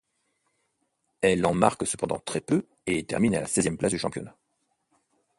[1.21, 4.35] Elle en marque cependant très peu et termine à la seizième place du championnat.